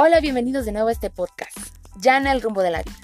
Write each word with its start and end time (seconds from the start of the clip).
Hola, 0.00 0.20
bienvenidos 0.20 0.64
de 0.64 0.70
nuevo 0.70 0.90
a 0.90 0.92
este 0.92 1.10
podcast, 1.10 1.58
en 2.04 2.28
el 2.28 2.40
rumbo 2.40 2.62
de 2.62 2.70
la 2.70 2.84
vida. 2.84 2.96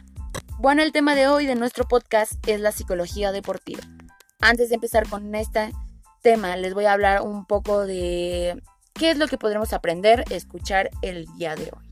Bueno, 0.58 0.80
el 0.80 0.92
tema 0.92 1.16
de 1.16 1.26
hoy 1.26 1.44
de 1.44 1.56
nuestro 1.56 1.88
podcast 1.88 2.34
es 2.46 2.60
la 2.60 2.70
psicología 2.70 3.32
deportiva. 3.32 3.82
Antes 4.40 4.68
de 4.68 4.76
empezar 4.76 5.08
con 5.08 5.34
este 5.34 5.72
tema, 6.22 6.54
les 6.54 6.72
voy 6.72 6.84
a 6.84 6.92
hablar 6.92 7.22
un 7.22 7.46
poco 7.46 7.84
de 7.84 8.62
qué 8.92 9.10
es 9.10 9.18
lo 9.18 9.26
que 9.26 9.38
podremos 9.38 9.72
aprender, 9.72 10.24
escuchar 10.30 10.90
el 11.02 11.26
día 11.36 11.56
de 11.56 11.64
hoy. 11.64 11.90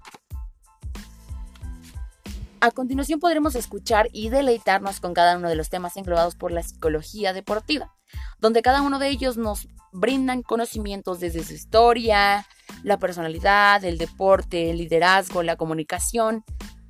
A 2.60 2.70
continuación 2.70 3.18
podremos 3.18 3.56
escuchar 3.56 4.08
y 4.12 4.28
deleitarnos 4.28 5.00
con 5.00 5.14
cada 5.14 5.36
uno 5.36 5.48
de 5.48 5.56
los 5.56 5.68
temas 5.68 5.96
englobados 5.96 6.36
por 6.36 6.52
la 6.52 6.62
psicología 6.62 7.32
deportiva, 7.32 7.92
donde 8.38 8.62
cada 8.62 8.82
uno 8.82 9.00
de 9.00 9.08
ellos 9.08 9.36
nos 9.36 9.66
brindan 9.90 10.44
conocimientos 10.44 11.18
desde 11.18 11.42
su 11.42 11.54
historia, 11.54 12.46
la 12.82 12.98
personalidad, 12.98 13.84
el 13.84 13.98
deporte, 13.98 14.70
el 14.70 14.78
liderazgo, 14.78 15.42
la 15.42 15.56
comunicación 15.56 16.44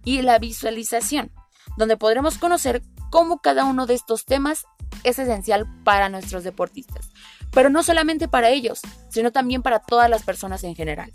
y 0.05 0.23
la 0.23 0.39
visualización, 0.39 1.31
donde 1.77 1.97
podremos 1.97 2.39
conocer 2.39 2.83
cómo 3.11 3.41
cada 3.41 3.65
uno 3.65 3.87
de 3.87 3.95
estos 3.95 4.25
temas 4.25 4.65
es 5.05 5.19
esencial 5.19 5.67
para 5.85 6.09
nuestros 6.09 6.45
deportistas, 6.45 7.11
pero 7.51 7.71
no 7.71 7.83
solamente 7.83 8.29
para 8.29 8.51
ellos, 8.51 8.81
sino 9.11 9.33
también 9.33 9.63
para 9.63 9.81
todas 9.81 10.09
las 10.09 10.23
personas 10.23 10.65
en 10.65 10.75
general, 10.75 11.13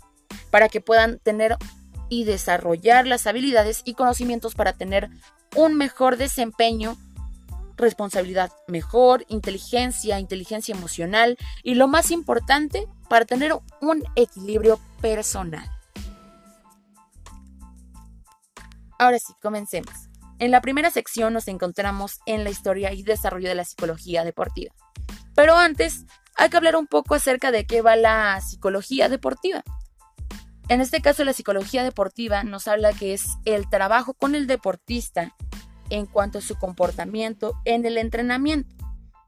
para 0.50 0.68
que 0.68 0.80
puedan 0.80 1.18
tener 1.18 1.56
y 2.08 2.24
desarrollar 2.24 3.06
las 3.06 3.26
habilidades 3.26 3.82
y 3.84 3.94
conocimientos 3.94 4.54
para 4.54 4.72
tener 4.72 5.10
un 5.56 5.74
mejor 5.76 6.16
desempeño, 6.16 6.96
responsabilidad 7.78 8.52
mejor, 8.66 9.24
inteligencia, 9.28 10.18
inteligencia 10.18 10.74
emocional 10.74 11.38
y 11.62 11.74
lo 11.74 11.88
más 11.88 12.10
importante, 12.10 12.86
para 13.08 13.24
tener 13.24 13.52
un 13.80 14.04
equilibrio 14.16 14.78
personal. 15.00 15.68
Ahora 18.98 19.18
sí, 19.18 19.32
comencemos. 19.40 19.92
En 20.38 20.50
la 20.50 20.60
primera 20.60 20.90
sección 20.90 21.32
nos 21.32 21.48
encontramos 21.48 22.20
en 22.26 22.44
la 22.44 22.50
historia 22.50 22.92
y 22.92 23.02
desarrollo 23.02 23.48
de 23.48 23.54
la 23.54 23.64
psicología 23.64 24.24
deportiva. 24.24 24.74
Pero 25.34 25.56
antes, 25.56 26.04
hay 26.36 26.50
que 26.50 26.56
hablar 26.56 26.76
un 26.76 26.86
poco 26.86 27.14
acerca 27.14 27.50
de 27.50 27.66
qué 27.66 27.80
va 27.80 27.96
la 27.96 28.40
psicología 28.40 29.08
deportiva. 29.08 29.62
En 30.68 30.80
este 30.80 31.00
caso, 31.00 31.24
la 31.24 31.32
psicología 31.32 31.82
deportiva 31.82 32.44
nos 32.44 32.68
habla 32.68 32.92
que 32.92 33.14
es 33.14 33.24
el 33.44 33.68
trabajo 33.68 34.14
con 34.14 34.34
el 34.34 34.46
deportista 34.46 35.34
en 35.90 36.06
cuanto 36.06 36.38
a 36.38 36.42
su 36.42 36.56
comportamiento 36.56 37.54
en 37.64 37.84
el 37.84 37.98
entrenamiento, 37.98 38.74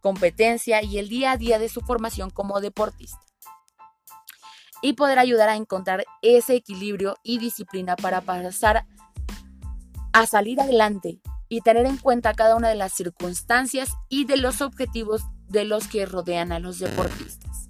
competencia 0.01 0.83
y 0.83 0.99
el 0.99 1.09
día 1.09 1.33
a 1.33 1.37
día 1.37 1.59
de 1.59 1.69
su 1.69 1.81
formación 1.81 2.31
como 2.31 2.61
deportista. 2.61 3.21
Y 4.83 4.95
poder 4.95 5.19
ayudar 5.19 5.49
a 5.51 5.57
encontrar 5.57 6.05
ese 6.23 6.55
equilibrio 6.55 7.17
y 7.23 7.39
disciplina 7.39 7.97
para 7.97 8.23
pasar 8.23 8.87
a 10.13 10.27
salir 10.27 10.61
adelante 10.61 11.21
y 11.49 11.61
tener 11.61 11.85
en 11.85 11.99
cuenta 11.99 12.33
cada 12.33 12.57
una 12.57 12.69
de 12.69 12.77
las 12.77 12.93
circunstancias 12.93 13.91
y 14.09 14.25
de 14.25 14.37
los 14.37 14.63
objetivos 14.63 15.23
de 15.49 15.65
los 15.65 15.89
que 15.89 16.07
rodean 16.07 16.53
a 16.53 16.61
los 16.61 16.79
deportistas, 16.79 17.69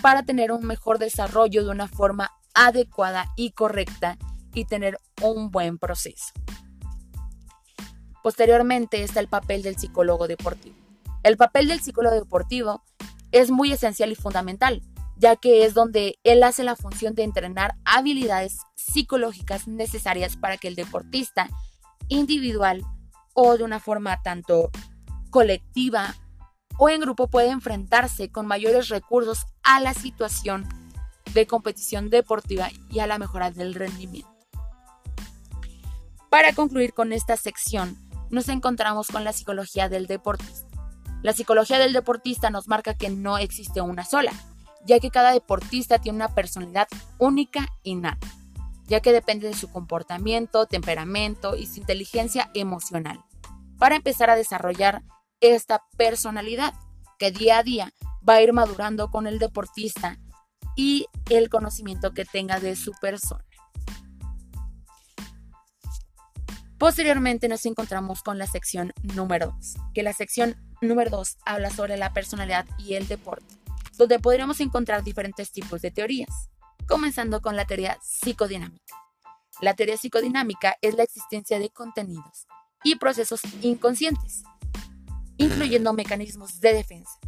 para 0.00 0.22
tener 0.22 0.50
un 0.50 0.66
mejor 0.66 0.98
desarrollo 0.98 1.64
de 1.64 1.70
una 1.70 1.86
forma 1.86 2.32
adecuada 2.54 3.26
y 3.36 3.50
correcta 3.50 4.16
y 4.54 4.64
tener 4.64 4.98
un 5.20 5.50
buen 5.50 5.78
proceso. 5.78 6.32
Posteriormente 8.24 9.02
está 9.02 9.20
el 9.20 9.28
papel 9.28 9.62
del 9.62 9.76
psicólogo 9.76 10.26
deportivo. 10.26 10.74
El 11.24 11.36
papel 11.36 11.68
del 11.68 11.82
psicólogo 11.82 12.14
deportivo 12.14 12.82
es 13.32 13.50
muy 13.50 13.70
esencial 13.70 14.10
y 14.12 14.14
fundamental, 14.14 14.80
ya 15.18 15.36
que 15.36 15.66
es 15.66 15.74
donde 15.74 16.18
él 16.24 16.42
hace 16.42 16.64
la 16.64 16.74
función 16.74 17.14
de 17.14 17.22
entrenar 17.22 17.74
habilidades 17.84 18.60
psicológicas 18.76 19.68
necesarias 19.68 20.38
para 20.38 20.56
que 20.56 20.68
el 20.68 20.74
deportista 20.74 21.50
individual 22.08 22.82
o 23.34 23.58
de 23.58 23.64
una 23.64 23.78
forma 23.78 24.22
tanto 24.22 24.70
colectiva 25.28 26.14
o 26.78 26.88
en 26.88 27.02
grupo 27.02 27.28
pueda 27.28 27.52
enfrentarse 27.52 28.30
con 28.30 28.46
mayores 28.46 28.88
recursos 28.88 29.44
a 29.62 29.80
la 29.80 29.92
situación 29.92 30.66
de 31.34 31.46
competición 31.46 32.08
deportiva 32.08 32.70
y 32.90 33.00
a 33.00 33.06
la 33.06 33.18
mejora 33.18 33.50
del 33.50 33.74
rendimiento. 33.74 34.34
Para 36.30 36.52
concluir 36.52 36.94
con 36.94 37.12
esta 37.12 37.36
sección, 37.36 37.96
nos 38.34 38.48
encontramos 38.48 39.08
con 39.08 39.24
la 39.24 39.32
psicología 39.32 39.88
del 39.88 40.06
deportista. 40.06 40.68
La 41.22 41.32
psicología 41.32 41.78
del 41.78 41.92
deportista 41.94 42.50
nos 42.50 42.68
marca 42.68 42.94
que 42.94 43.08
no 43.08 43.38
existe 43.38 43.80
una 43.80 44.04
sola, 44.04 44.32
ya 44.84 45.00
que 45.00 45.10
cada 45.10 45.32
deportista 45.32 45.98
tiene 45.98 46.16
una 46.16 46.34
personalidad 46.34 46.88
única 47.18 47.66
y 47.82 47.94
nata, 47.94 48.26
ya 48.86 49.00
que 49.00 49.12
depende 49.12 49.48
de 49.48 49.54
su 49.54 49.70
comportamiento, 49.70 50.66
temperamento 50.66 51.56
y 51.56 51.66
su 51.66 51.80
inteligencia 51.80 52.50
emocional, 52.52 53.24
para 53.78 53.96
empezar 53.96 54.28
a 54.28 54.36
desarrollar 54.36 55.02
esta 55.40 55.82
personalidad 55.96 56.74
que 57.18 57.30
día 57.30 57.58
a 57.58 57.62
día 57.62 57.92
va 58.28 58.34
a 58.34 58.42
ir 58.42 58.52
madurando 58.52 59.10
con 59.10 59.26
el 59.26 59.38
deportista 59.38 60.18
y 60.76 61.06
el 61.30 61.48
conocimiento 61.48 62.12
que 62.12 62.24
tenga 62.24 62.60
de 62.60 62.76
su 62.76 62.92
persona. 63.00 63.44
Posteriormente 66.78 67.48
nos 67.48 67.64
encontramos 67.66 68.22
con 68.22 68.38
la 68.38 68.46
sección 68.46 68.92
número 69.02 69.54
2, 69.58 69.74
que 69.94 70.02
la 70.02 70.12
sección 70.12 70.56
número 70.80 71.10
2 71.10 71.38
habla 71.46 71.70
sobre 71.70 71.96
la 71.96 72.12
personalidad 72.12 72.66
y 72.78 72.94
el 72.94 73.06
deporte, 73.06 73.54
donde 73.96 74.18
podríamos 74.18 74.60
encontrar 74.60 75.04
diferentes 75.04 75.52
tipos 75.52 75.80
de 75.82 75.90
teorías, 75.90 76.50
comenzando 76.86 77.40
con 77.40 77.56
la 77.56 77.64
teoría 77.64 77.98
psicodinámica. 78.02 78.94
La 79.60 79.74
teoría 79.74 79.96
psicodinámica 79.96 80.76
es 80.82 80.94
la 80.94 81.04
existencia 81.04 81.58
de 81.58 81.70
contenidos 81.70 82.46
y 82.82 82.96
procesos 82.96 83.40
inconscientes, 83.62 84.42
incluyendo 85.38 85.92
mecanismos 85.92 86.60
de 86.60 86.74
defensa, 86.74 87.18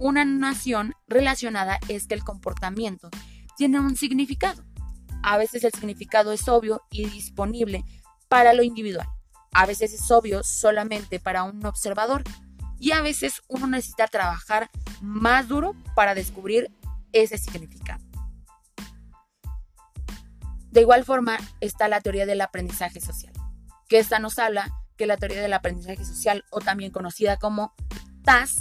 una 0.00 0.24
nación 0.24 0.94
relacionada 1.08 1.78
es 1.88 2.06
que 2.06 2.14
el 2.14 2.24
comportamiento 2.24 3.10
tiene 3.58 3.80
un 3.80 3.96
significado. 3.96 4.64
A 5.22 5.36
veces 5.36 5.62
el 5.62 5.72
significado 5.72 6.32
es 6.32 6.48
obvio 6.48 6.80
y 6.90 7.04
disponible 7.04 7.84
para 8.30 8.54
lo 8.54 8.62
individual. 8.62 9.08
A 9.52 9.66
veces 9.66 9.92
es 9.92 10.08
obvio 10.12 10.44
solamente 10.44 11.18
para 11.18 11.42
un 11.42 11.66
observador. 11.66 12.22
Y 12.78 12.92
a 12.92 13.02
veces 13.02 13.42
uno 13.48 13.66
necesita 13.66 14.06
trabajar 14.06 14.70
más 15.02 15.48
duro 15.48 15.74
para 15.94 16.14
descubrir 16.14 16.70
ese 17.12 17.36
significado. 17.36 18.02
De 20.70 20.82
igual 20.82 21.04
forma 21.04 21.36
está 21.60 21.88
la 21.88 22.00
teoría 22.00 22.24
del 22.24 22.40
aprendizaje 22.40 23.00
social, 23.00 23.32
que 23.88 23.98
esta 23.98 24.20
nos 24.20 24.38
habla 24.38 24.72
que 24.96 25.06
la 25.06 25.16
teoría 25.16 25.42
del 25.42 25.52
aprendizaje 25.52 26.04
social, 26.04 26.44
o 26.50 26.60
también 26.60 26.92
conocida 26.92 27.36
como 27.38 27.74
TAS, 28.22 28.58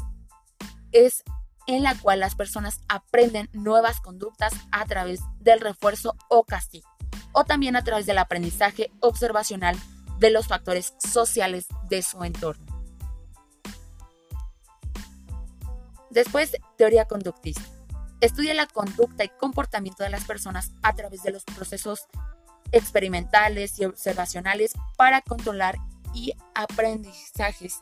es 0.91 1.23
en 1.67 1.83
la 1.83 1.95
cual 1.95 2.21
las 2.21 2.33
personas 2.33 2.81
aprenden 2.87 3.47
nuevas 3.53 4.01
conductas 4.01 4.53
a 4.71 4.85
través 4.85 5.19
del 5.39 5.59
refuerzo 5.59 6.15
o 6.27 6.43
castigo, 6.45 6.89
o 7.31 7.43
también 7.43 7.75
a 7.75 7.83
través 7.83 8.05
del 8.05 8.17
aprendizaje 8.17 8.91
observacional 8.99 9.77
de 10.19 10.31
los 10.31 10.47
factores 10.47 10.93
sociales 10.99 11.67
de 11.89 12.01
su 12.01 12.23
entorno. 12.23 12.65
Después, 16.09 16.57
teoría 16.77 17.05
conductista. 17.05 17.61
Estudia 18.19 18.53
la 18.53 18.67
conducta 18.67 19.23
y 19.23 19.29
comportamiento 19.29 20.03
de 20.03 20.09
las 20.09 20.25
personas 20.25 20.71
a 20.81 20.93
través 20.93 21.23
de 21.23 21.31
los 21.31 21.43
procesos 21.45 22.07
experimentales 22.71 23.79
y 23.79 23.85
observacionales 23.85 24.73
para 24.97 25.21
controlar 25.21 25.77
y 26.13 26.33
aprendizajes 26.55 27.81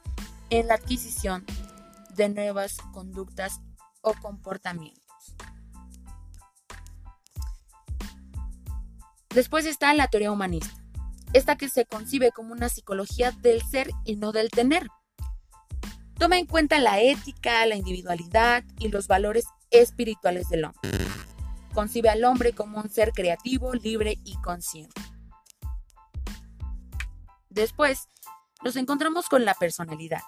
en 0.49 0.67
la 0.67 0.75
adquisición 0.75 1.45
de 2.15 2.29
nuevas 2.29 2.77
conductas 2.93 3.61
o 4.01 4.13
comportamientos. 4.13 5.06
Después 9.37 9.67
está 9.67 9.93
la 9.93 10.07
teoría 10.07 10.31
humanista, 10.31 10.73
esta 11.31 11.57
que 11.57 11.69
se 11.69 11.85
concibe 11.85 12.31
como 12.31 12.53
una 12.53 12.69
psicología 12.69 13.29
del 13.29 13.61
ser 13.61 13.91
y 14.03 14.15
no 14.15 14.31
del 14.31 14.49
tener. 14.49 14.87
Toma 16.17 16.39
en 16.39 16.47
cuenta 16.47 16.79
la 16.79 16.99
ética, 17.01 17.63
la 17.67 17.75
individualidad 17.75 18.63
y 18.79 18.87
los 18.87 19.07
valores 19.07 19.45
espirituales 19.69 20.49
del 20.49 20.65
hombre. 20.65 20.89
Concibe 21.71 22.09
al 22.09 22.23
hombre 22.23 22.53
como 22.53 22.79
un 22.79 22.89
ser 22.89 23.11
creativo, 23.11 23.75
libre 23.75 24.17
y 24.23 24.41
consciente. 24.41 24.99
Después, 27.51 28.07
nos 28.63 28.75
encontramos 28.75 29.29
con 29.29 29.45
la 29.45 29.53
personalidad, 29.53 30.23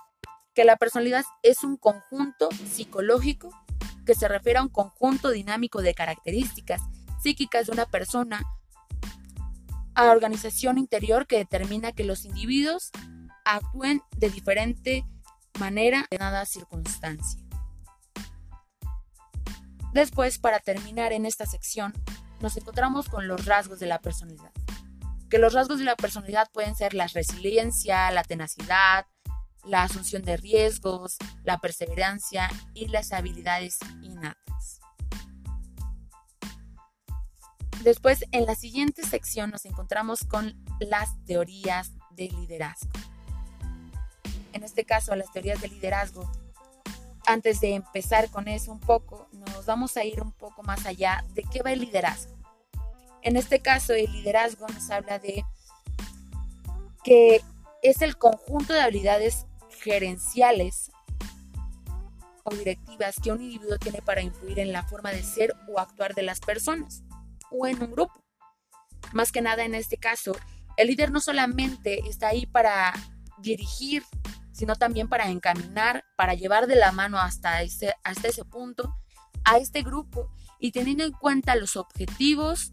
que 0.53 0.65
la 0.65 0.77
personalidad 0.77 1.25
es 1.41 1.63
un 1.63 1.77
conjunto 1.77 2.50
psicológico 2.51 3.50
que 4.06 4.13
se 4.13 4.27
refiere 4.27 4.59
a 4.59 4.61
un 4.61 4.69
conjunto 4.69 5.31
dinámico 5.31 5.81
de 5.81 5.95
características 5.95 6.83
psíquicas 7.19 7.65
de 7.65 7.71
una 7.71 7.88
persona, 7.88 8.44
a 10.00 10.12
organización 10.12 10.78
interior 10.78 11.28
que 11.28 11.36
determina 11.36 11.92
que 11.92 12.06
los 12.06 12.24
individuos 12.24 12.90
actúen 13.44 14.01
de 14.16 14.30
diferente 14.30 15.04
manera 15.60 16.06
en 16.10 16.19
cada 16.19 16.46
circunstancia. 16.46 17.42
Después, 19.92 20.40
para 20.40 20.62
terminar 20.62 21.12
en 21.12 21.25
esta 21.25 21.46
sección, 21.46 21.94
nos 22.40 22.56
encontramos 22.56 23.10
con 23.10 23.28
los 23.28 23.46
rasgos 23.46 23.80
de 23.80 23.88
la 23.88 24.00
personalidad. 24.00 24.54
Que 25.30 25.38
los 25.38 25.54
rasgos 25.54 25.80
de 25.80 25.86
la 25.86 25.98
personalidad 25.98 26.48
pueden 26.54 26.78
ser 26.78 26.94
la 26.94 27.07
resiliencia, 27.07 28.10
la 28.12 28.24
tenacidad, 28.24 29.06
la 29.66 29.84
asunción 29.84 30.22
de 30.22 30.38
riesgos, 30.38 31.18
la 31.44 31.57
perseverancia 31.57 32.50
y 32.74 32.88
las 32.88 33.12
habilidades 33.12 33.80
innatas. 34.02 34.80
Después, 37.84 38.26
en 38.31 38.46
la 38.46 38.56
siguiente 38.56 39.04
sección 39.04 39.52
nos 39.52 39.66
encontramos 39.66 40.26
con 40.26 40.54
las 40.81 41.10
teorías 41.26 41.94
de 42.12 42.28
liderazgo. 42.28 42.90
En 44.52 44.64
este 44.64 44.84
caso, 44.84 45.16
las 45.16 45.31
teorías 45.31 45.62
de 45.62 45.70
liderazgo. 45.70 46.30
Antes 47.26 47.62
de 47.62 47.76
empezar 47.76 48.30
con 48.31 48.50
eso 48.50 48.72
un 48.74 48.81
poco, 48.81 49.30
nos 49.31 49.66
vamos 49.66 49.96
a 49.96 50.04
ir 50.04 50.22
un 50.22 50.34
poco 50.34 50.62
más 50.64 50.86
allá 50.86 51.24
de 51.34 51.44
qué 51.44 51.62
va 51.62 51.72
el 51.72 51.81
liderazgo. 51.81 52.36
En 53.22 53.38
este 53.38 53.62
caso, 53.62 53.94
el 53.94 54.12
liderazgo 54.12 54.68
nos 54.68 54.90
habla 54.90 55.20
de 55.20 55.46
que 57.04 57.42
es 57.81 58.02
el 58.02 58.18
conjunto 58.18 58.74
de 58.74 58.81
habilidades 58.81 59.46
gerenciales 59.70 60.92
o 62.44 62.54
directivas 62.54 63.16
que 63.24 63.31
un 63.31 63.42
individuo 63.42 63.78
tiene 63.78 64.02
para 64.02 64.22
influir 64.22 64.60
en 64.60 64.74
la 64.74 64.84
forma 64.84 65.12
de 65.12 65.24
ser 65.24 65.56
o 65.70 65.80
actuar 65.80 66.14
de 66.14 66.24
las 66.24 66.42
personas 66.42 67.04
o 67.51 67.68
en 67.68 67.81
un 67.81 67.92
grupo. 67.92 68.24
Más 69.13 69.31
que 69.31 69.42
nada 69.42 69.63
en 69.63 69.75
este 69.75 69.98
caso, 69.98 70.34
el 70.78 70.88
líder 70.88 71.12
no 71.12 71.19
solamente 71.19 72.00
está 72.07 72.30
ahí 72.30 72.46
para 72.46 72.94
dirigir, 73.38 74.04
sino 74.51 74.75
también 74.75 75.07
para 75.07 75.30
encaminar, 75.30 76.04
para 76.16 76.34
llevar 76.34 76.68
de 76.68 76.75
la 76.75 76.92
mano 76.92 77.18
hasta 77.18 77.62
ese, 77.62 77.94
hasta 78.04 78.28
ese 78.28 78.46
punto 78.46 78.94
a 79.46 79.57
este 79.57 79.81
grupo 79.81 80.31
y 80.60 80.72
teniendo 80.72 81.04
en 81.04 81.13
cuenta 81.13 81.56
los 81.56 81.75
objetivos 81.75 82.72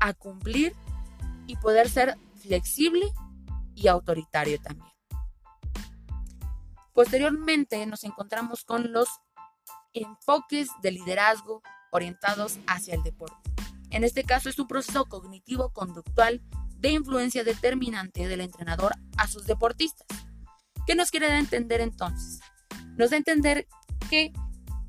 a 0.00 0.12
cumplir 0.12 0.74
y 1.46 1.56
poder 1.56 1.88
ser 1.88 2.18
flexible 2.36 3.12
y 3.74 3.88
autoritario 3.88 4.60
también. 4.60 4.92
Posteriormente 6.92 7.84
nos 7.86 8.04
encontramos 8.04 8.64
con 8.64 8.92
los 8.92 9.08
enfoques 9.92 10.68
de 10.82 10.92
liderazgo 10.92 11.62
orientados 11.94 12.58
hacia 12.66 12.94
el 12.94 13.02
deporte. 13.02 13.50
En 13.90 14.02
este 14.02 14.24
caso 14.24 14.48
es 14.48 14.58
un 14.58 14.66
proceso 14.66 15.04
cognitivo-conductual 15.06 16.42
de 16.78 16.90
influencia 16.90 17.44
determinante 17.44 18.26
del 18.26 18.40
entrenador 18.40 18.92
a 19.16 19.28
sus 19.28 19.46
deportistas. 19.46 20.06
¿Qué 20.86 20.96
nos 20.96 21.10
quiere 21.10 21.38
entender 21.38 21.80
entonces? 21.80 22.40
Nos 22.96 23.10
da 23.10 23.16
a 23.16 23.18
entender 23.18 23.68
que 24.10 24.32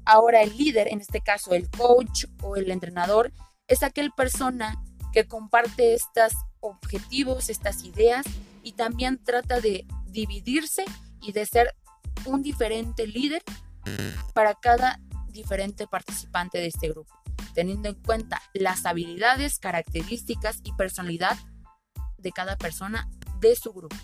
ahora 0.05 0.41
el 0.41 0.57
líder, 0.57 0.87
en 0.87 0.99
este 0.99 1.21
caso 1.21 1.53
el 1.53 1.69
coach 1.69 2.25
o 2.41 2.55
el 2.55 2.71
entrenador, 2.71 3.31
es 3.67 3.83
aquel 3.83 4.11
persona 4.11 4.83
que 5.13 5.27
comparte 5.27 5.93
estos 5.93 6.33
objetivos, 6.59 7.49
estas 7.49 7.83
ideas 7.83 8.25
y 8.63 8.73
también 8.73 9.23
trata 9.23 9.61
de 9.61 9.85
dividirse 10.07 10.83
y 11.21 11.31
de 11.31 11.45
ser 11.45 11.75
un 12.25 12.41
diferente 12.41 13.05
líder 13.05 13.43
para 14.33 14.55
cada 14.55 14.99
diferente 15.35 15.85
participante 15.85 16.57
de 16.57 16.65
este 16.67 16.89
grupo, 16.89 17.13
teniendo 17.53 17.89
en 17.89 17.95
cuenta 17.95 18.41
las 18.55 18.87
habilidades, 18.87 19.59
características 19.59 20.61
y 20.63 20.73
personalidad 20.73 21.37
de 22.17 22.31
cada 22.31 22.57
persona 22.57 23.07
de 23.39 23.55
su 23.55 23.71
grupo. 23.71 23.95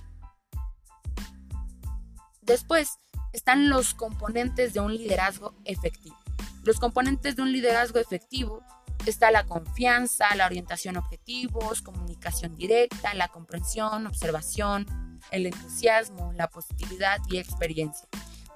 Después 2.42 3.00
están 3.34 3.70
los 3.70 3.96
componentes 3.96 4.74
de 4.74 4.80
un 4.80 4.96
liderazgo 4.96 5.56
efectivo. 5.66 6.18
Los 6.64 6.80
componentes 6.80 7.36
de 7.36 7.42
un 7.42 7.52
liderazgo 7.52 7.98
efectivo 7.98 8.64
está 9.06 9.32
la 9.32 9.46
confianza, 9.46 10.36
la 10.36 10.46
orientación 10.46 10.98
a 10.98 11.00
objetivos, 11.00 11.82
comunicación 11.82 12.56
directa, 12.56 13.14
la 13.14 13.30
comprensión, 13.30 14.06
observación, 14.06 14.86
el 15.32 15.48
entusiasmo, 15.48 16.34
la 16.34 16.48
positividad 16.50 17.20
y 17.30 17.38
experiencia. 17.38 18.08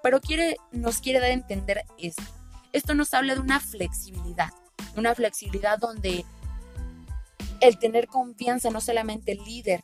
Pero 0.04 0.22
quiere, 0.22 0.58
nos 0.72 1.00
quiere 1.00 1.20
dar 1.20 1.30
a 1.30 1.34
entender 1.34 1.86
esto. 1.98 2.24
Esto 2.76 2.94
nos 2.94 3.14
habla 3.14 3.36
de 3.36 3.40
una 3.40 3.62
flexibilidad, 3.62 4.50
una 4.98 5.16
flexibilidad 5.16 5.80
donde 5.80 6.26
el 7.62 7.80
tener 7.80 8.08
confianza 8.08 8.70
no 8.70 8.82
solamente 8.82 9.32
el 9.32 9.38
líder 9.46 9.82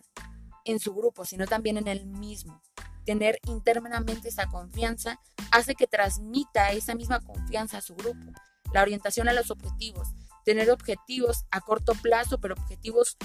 en 0.65 0.77
su 0.77 0.93
grupo, 0.93 1.23
sino 1.23 1.47
también 1.47 1.77
en 1.77 1.87
el 1.87 2.05
mismo. 2.05 2.61
Tener 3.05 3.39
internamente 3.47 4.27
esa 4.27 4.47
confianza 4.47 5.21
hace 5.51 5.73
que 5.73 5.87
transmita 5.87 6.73
esa 6.73 6.93
misma 6.93 7.21
confianza 7.21 7.77
a 7.77 7.81
su 7.81 7.95
grupo. 7.95 8.33
La 8.73 8.81
orientación 8.81 9.29
a 9.29 9.33
los 9.33 9.51
objetivos, 9.51 10.09
tener 10.43 10.69
objetivos 10.69 11.45
a 11.49 11.61
corto 11.61 11.93
plazo, 11.93 12.41
pero 12.41 12.55
objetivos 12.55 13.15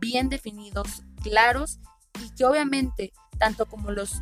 bien 0.00 0.28
definidos, 0.28 1.02
claros 1.22 1.78
y 2.22 2.28
que 2.34 2.44
obviamente 2.44 3.14
tanto 3.38 3.64
como 3.64 3.90
los 3.90 4.20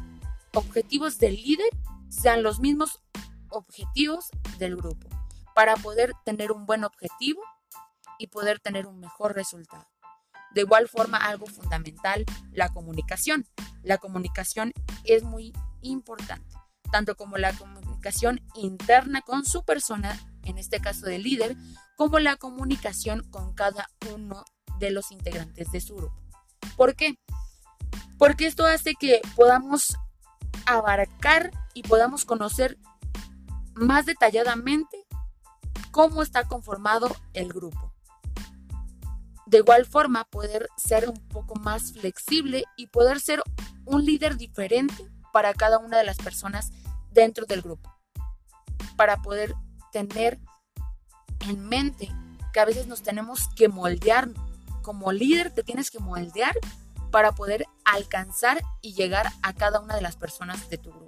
objetivos 0.55 1.19
del 1.19 1.34
líder 1.34 1.70
sean 2.08 2.44
los 2.44 2.60
mismos 2.60 3.00
objetivos 3.52 4.31
del 4.58 4.76
grupo 4.76 5.08
para 5.54 5.76
poder 5.76 6.12
tener 6.25 6.52
un 6.52 6.66
buen 6.66 6.84
objetivo 6.84 7.43
y 8.19 8.28
poder 8.28 8.60
tener 8.60 8.87
un 8.87 9.00
mejor 9.00 9.34
resultado. 9.34 9.87
De 10.54 10.62
igual 10.62 10.88
forma, 10.88 11.19
algo 11.19 11.46
fundamental, 11.46 12.25
la 12.52 12.69
comunicación. 12.69 13.46
La 13.82 13.99
comunicación 13.99 14.72
es 15.04 15.22
muy 15.22 15.52
importante, 15.81 16.54
tanto 16.90 17.16
como 17.16 17.38
la 17.38 17.52
comunicación 17.54 18.40
interna 18.54 19.22
con 19.22 19.44
su 19.44 19.64
persona, 19.64 20.19
en 20.44 20.58
este 20.58 20.81
caso 20.81 21.06
del 21.06 21.22
líder, 21.22 21.56
como 21.96 22.19
la 22.19 22.37
comunicación 22.37 23.22
con 23.31 23.55
cada 23.55 23.88
uno 24.12 24.44
de 24.78 24.90
los 24.90 25.10
integrantes 25.10 25.70
de 25.72 25.81
su 25.81 25.96
grupo. 25.96 26.16
¿Por 26.76 26.94
qué? 26.96 27.16
Porque 28.19 28.46
esto 28.46 28.66
hace 28.66 28.94
que 28.94 29.20
podamos 29.34 29.96
abarcar 30.66 31.50
y 31.75 31.82
podamos 31.82 32.25
conocer 32.25 32.78
más 33.74 34.06
detalladamente 34.06 35.06
cómo 35.90 36.22
está 36.22 36.44
conformado 36.44 37.14
el 37.34 37.52
grupo. 37.52 37.92
De 39.46 39.58
igual 39.58 39.84
forma, 39.84 40.24
poder 40.24 40.69
ser 40.76 41.08
un 41.08 41.28
poco 41.28 41.54
más 41.56 41.92
flexible 41.92 42.64
y 42.76 42.86
poder 42.86 43.20
ser 43.20 43.42
un 43.84 44.04
líder 44.04 44.36
diferente 44.36 45.10
para 45.32 45.52
cada 45.52 45.78
una 45.78 45.98
de 45.98 46.04
las 46.04 46.16
personas 46.16 46.70
dentro 47.10 47.44
del 47.46 47.60
grupo. 47.60 47.94
Para 48.96 49.20
poder 49.20 49.55
tener 49.93 50.41
en 51.41 51.69
mente 51.69 52.08
que 52.52 52.60
a 52.60 52.64
veces 52.64 52.86
nos 52.86 53.02
tenemos 53.02 53.48
que 53.55 53.69
moldear. 53.69 54.29
Como 54.82 55.12
líder 55.12 55.52
te 55.52 55.62
tienes 55.62 55.91
que 55.91 55.98
moldear 55.98 56.56
para 57.10 57.32
poder 57.32 57.67
alcanzar 57.84 58.62
y 58.81 58.94
llegar 58.94 59.26
a 59.43 59.52
cada 59.52 59.81
una 59.81 59.94
de 59.94 60.02
las 60.02 60.17
personas 60.17 60.69
de 60.70 60.79
tu 60.79 60.91
grupo. 60.91 61.02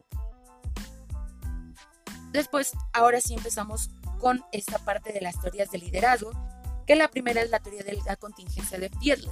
Después, 2.34 2.72
ahora 2.92 3.20
sí 3.20 3.34
empezamos 3.34 3.90
con 4.18 4.44
esta 4.50 4.80
parte 4.80 5.12
de 5.12 5.20
las 5.20 5.40
teorías 5.40 5.70
de 5.70 5.78
liderazgo, 5.78 6.32
que 6.84 6.96
la 6.96 7.06
primera 7.06 7.40
es 7.40 7.50
la 7.50 7.60
teoría 7.60 7.84
de 7.84 7.96
la 8.04 8.16
contingencia 8.16 8.76
de 8.76 8.90
Fiedler, 8.90 9.30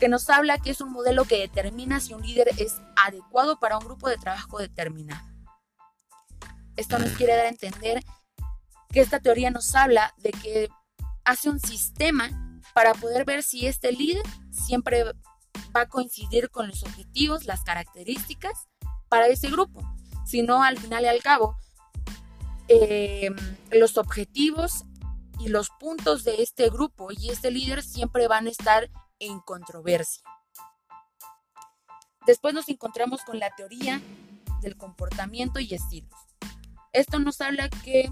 que 0.00 0.08
nos 0.08 0.28
habla 0.28 0.58
que 0.58 0.70
es 0.70 0.80
un 0.80 0.90
modelo 0.90 1.26
que 1.26 1.38
determina 1.38 2.00
si 2.00 2.12
un 2.12 2.22
líder 2.22 2.48
es 2.58 2.74
adecuado 2.96 3.60
para 3.60 3.78
un 3.78 3.84
grupo 3.84 4.08
de 4.08 4.16
trabajo 4.16 4.58
determinado. 4.58 5.24
Esto 6.74 6.98
nos 6.98 7.12
quiere 7.12 7.36
dar 7.36 7.46
a 7.46 7.50
entender 7.50 8.02
que 8.90 9.00
esta 9.00 9.20
teoría 9.20 9.52
nos 9.52 9.72
habla 9.76 10.12
de 10.18 10.32
que 10.32 10.68
hace 11.24 11.48
un 11.48 11.60
sistema 11.60 12.58
para 12.74 12.94
poder 12.94 13.24
ver 13.24 13.44
si 13.44 13.68
este 13.68 13.92
líder 13.92 14.24
siempre 14.50 15.04
va 15.04 15.82
a 15.82 15.88
coincidir 15.88 16.50
con 16.50 16.66
los 16.66 16.82
objetivos, 16.82 17.44
las 17.44 17.62
características 17.62 18.66
para 19.08 19.28
ese 19.28 19.48
grupo. 19.50 19.82
Si 20.26 20.42
no, 20.42 20.64
al 20.64 20.78
final 20.78 21.04
y 21.04 21.06
al 21.06 21.22
cabo, 21.22 21.56
eh, 22.68 23.30
los 23.70 23.98
objetivos 23.98 24.84
y 25.38 25.48
los 25.48 25.68
puntos 25.80 26.24
de 26.24 26.42
este 26.42 26.70
grupo 26.70 27.10
y 27.12 27.30
este 27.30 27.50
líder 27.50 27.82
siempre 27.82 28.28
van 28.28 28.46
a 28.46 28.50
estar 28.50 28.90
en 29.18 29.40
controversia. 29.40 30.22
Después 32.26 32.54
nos 32.54 32.68
encontramos 32.68 33.22
con 33.22 33.38
la 33.38 33.50
teoría 33.50 34.00
del 34.62 34.76
comportamiento 34.76 35.60
y 35.60 35.74
estilos. 35.74 36.18
Esto 36.92 37.18
nos 37.18 37.40
habla 37.40 37.68
que 37.68 38.10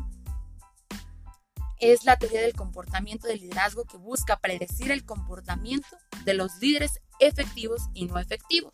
es 1.78 2.04
la 2.04 2.16
teoría 2.16 2.42
del 2.42 2.54
comportamiento 2.54 3.26
del 3.26 3.40
liderazgo 3.40 3.84
que 3.84 3.96
busca 3.96 4.38
predecir 4.38 4.92
el 4.92 5.04
comportamiento 5.04 5.96
de 6.24 6.34
los 6.34 6.58
líderes 6.60 7.00
efectivos 7.18 7.82
y 7.94 8.06
no 8.06 8.18
efectivos. 8.18 8.72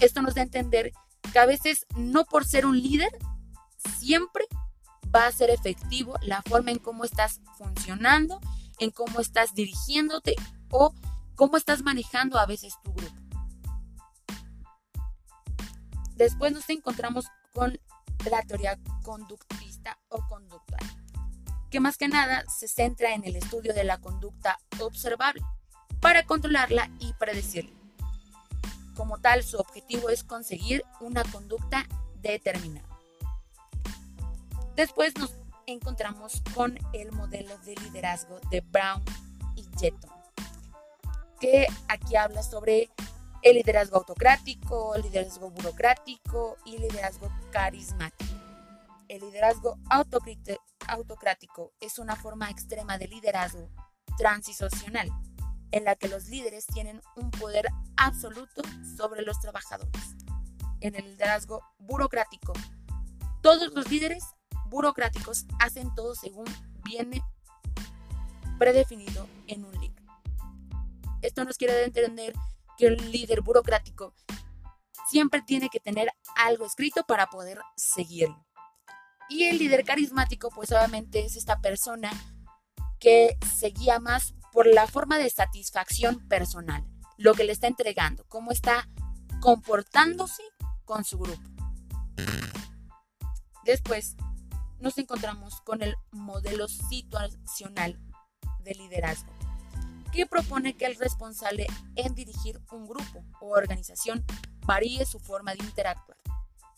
Esto 0.00 0.20
nos 0.20 0.34
da 0.34 0.42
a 0.42 0.44
entender 0.44 0.92
que 1.32 1.38
a 1.38 1.46
veces 1.46 1.86
no 1.96 2.24
por 2.24 2.44
ser 2.44 2.66
un 2.66 2.80
líder 2.80 3.10
siempre 3.98 4.46
va 5.14 5.26
a 5.26 5.32
ser 5.32 5.50
efectivo 5.50 6.14
la 6.22 6.42
forma 6.42 6.70
en 6.70 6.78
cómo 6.78 7.04
estás 7.04 7.40
funcionando, 7.56 8.40
en 8.78 8.90
cómo 8.90 9.20
estás 9.20 9.54
dirigiéndote 9.54 10.34
o 10.70 10.94
cómo 11.34 11.56
estás 11.56 11.82
manejando 11.82 12.38
a 12.38 12.46
veces 12.46 12.74
tu 12.82 12.92
grupo. 12.92 13.16
Después 16.16 16.52
nos 16.52 16.68
encontramos 16.70 17.26
con 17.52 17.78
la 18.30 18.42
teoría 18.42 18.78
conductista 19.02 19.98
o 20.08 20.26
conductual. 20.28 20.80
que 21.70 21.80
más 21.80 21.96
que 21.96 22.06
nada 22.06 22.44
se 22.50 22.68
centra 22.68 23.14
en 23.14 23.24
el 23.24 23.34
estudio 23.34 23.72
de 23.72 23.82
la 23.82 23.96
conducta 23.96 24.58
observable 24.78 25.42
para 26.02 26.26
controlarla 26.26 26.90
y 26.98 27.14
predecirla. 27.14 27.74
Como 28.94 29.18
tal, 29.18 29.42
su 29.42 29.56
objetivo 29.56 30.10
es 30.10 30.22
conseguir 30.22 30.84
una 31.00 31.24
conducta 31.24 31.88
determinada. 32.20 32.91
Después 34.76 35.16
nos 35.18 35.36
encontramos 35.66 36.42
con 36.54 36.78
el 36.94 37.12
modelo 37.12 37.56
de 37.58 37.74
liderazgo 37.76 38.40
de 38.50 38.62
Brown 38.62 39.02
y 39.54 39.68
Jetton, 39.78 40.10
que 41.38 41.66
aquí 41.88 42.16
habla 42.16 42.42
sobre 42.42 42.88
el 43.42 43.56
liderazgo 43.56 43.98
autocrático, 43.98 44.94
el 44.94 45.02
liderazgo 45.02 45.50
burocrático 45.50 46.56
y 46.64 46.78
liderazgo 46.78 47.30
carismático. 47.50 48.32
El 49.08 49.20
liderazgo 49.20 49.78
autocrático 49.90 51.72
es 51.80 51.98
una 51.98 52.16
forma 52.16 52.48
extrema 52.48 52.96
de 52.96 53.08
liderazgo 53.08 53.68
transicional 54.16 55.10
en 55.70 55.84
la 55.84 55.96
que 55.96 56.08
los 56.08 56.28
líderes 56.28 56.66
tienen 56.66 57.02
un 57.16 57.30
poder 57.30 57.66
absoluto 57.96 58.62
sobre 58.96 59.22
los 59.22 59.38
trabajadores. 59.40 60.16
En 60.80 60.94
el 60.94 61.04
liderazgo 61.04 61.62
burocrático, 61.78 62.54
todos 63.42 63.72
los 63.74 63.90
líderes 63.90 64.24
burocráticos 64.72 65.44
hacen 65.60 65.94
todo 65.94 66.14
según 66.14 66.46
viene 66.82 67.22
predefinido 68.58 69.28
en 69.46 69.64
un 69.64 69.72
libro. 69.78 70.02
Esto 71.20 71.44
nos 71.44 71.58
quiere 71.58 71.84
entender 71.84 72.32
que 72.78 72.86
el 72.86 73.12
líder 73.12 73.42
burocrático 73.42 74.14
siempre 75.08 75.42
tiene 75.42 75.68
que 75.68 75.78
tener 75.78 76.08
algo 76.36 76.64
escrito 76.64 77.04
para 77.04 77.26
poder 77.26 77.60
seguirlo. 77.76 78.44
Y 79.28 79.44
el 79.44 79.58
líder 79.58 79.84
carismático, 79.84 80.48
pues 80.50 80.72
obviamente 80.72 81.24
es 81.24 81.36
esta 81.36 81.60
persona 81.60 82.10
que 82.98 83.36
se 83.56 83.68
guía 83.68 84.00
más 84.00 84.34
por 84.52 84.66
la 84.66 84.86
forma 84.86 85.18
de 85.18 85.28
satisfacción 85.28 86.26
personal, 86.28 86.84
lo 87.18 87.34
que 87.34 87.44
le 87.44 87.52
está 87.52 87.66
entregando, 87.66 88.24
cómo 88.28 88.52
está 88.52 88.88
comportándose 89.40 90.42
con 90.84 91.04
su 91.04 91.18
grupo. 91.18 91.42
Después 93.64 94.16
nos 94.82 94.98
encontramos 94.98 95.60
con 95.60 95.80
el 95.82 95.96
modelo 96.10 96.66
situacional 96.66 97.98
de 98.64 98.74
liderazgo, 98.74 99.32
que 100.12 100.26
propone 100.26 100.76
que 100.76 100.86
el 100.86 100.96
responsable 100.96 101.66
en 101.94 102.14
dirigir 102.14 102.60
un 102.72 102.86
grupo 102.88 103.24
o 103.40 103.50
organización 103.50 104.24
varíe 104.66 105.06
su 105.06 105.20
forma 105.20 105.54
de 105.54 105.64
interactuar 105.64 106.18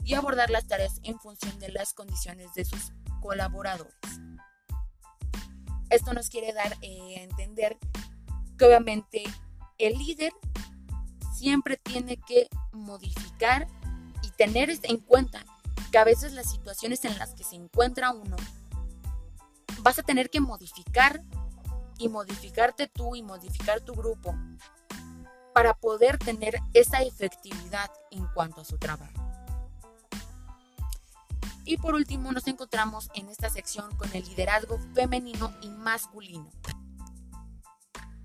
y 0.05 0.15
abordar 0.15 0.51
las 0.51 0.67
tareas 0.67 1.01
en 1.03 1.19
función 1.19 1.59
de 1.59 1.71
las 1.71 1.95
condiciones 1.95 2.53
de 2.55 2.67
sus 2.67 2.93
colaboradores. 3.21 3.95
Esto 5.89 6.13
nos 6.13 6.29
quiere 6.29 6.53
dar 6.53 6.77
eh, 6.83 7.19
a 7.19 7.23
entender 7.23 7.79
que 8.59 8.67
obviamente 8.67 9.25
el 9.79 9.97
líder 9.97 10.33
siempre 11.35 11.79
tiene 11.79 12.19
que 12.19 12.49
modificar 12.73 13.67
y 14.23 14.31
tener 14.33 14.71
en 14.83 14.99
cuenta 14.99 15.45
que 15.95 15.99
a 15.99 16.03
veces 16.03 16.33
las 16.33 16.51
situaciones 16.51 17.05
en 17.05 17.17
las 17.21 17.35
que 17.35 17.45
se 17.45 17.55
encuentra 17.55 18.11
uno 18.11 18.35
vas 19.79 19.97
a 20.01 20.03
tener 20.03 20.29
que 20.29 20.41
modificar 20.41 21.23
y 21.99 22.09
modificarte 22.09 22.89
tú 22.89 23.15
y 23.15 23.23
modificar 23.23 23.81
tu 23.81 23.95
grupo 23.95 24.35
para 25.55 25.73
poder 25.75 26.19
tener 26.19 26.59
esa 26.73 27.03
efectividad 27.03 27.93
en 28.11 28.27
cuanto 28.35 28.63
a 28.63 28.65
su 28.65 28.77
trabajo. 28.77 29.13
Y 31.65 31.77
por 31.77 31.95
último 31.95 32.33
nos 32.33 32.49
encontramos 32.49 33.09
en 33.15 33.29
esta 33.29 33.49
sección 33.49 33.95
con 33.95 34.13
el 34.17 34.25
liderazgo 34.25 34.81
femenino 34.97 35.55
y 35.63 35.69
masculino. 35.69 36.51